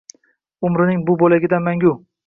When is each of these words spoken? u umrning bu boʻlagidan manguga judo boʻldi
u 0.63 0.65
umrning 0.69 1.05
bu 1.05 1.19
boʻlagidan 1.23 1.67
manguga 1.69 1.89
judo 1.93 1.99
boʻldi 2.01 2.09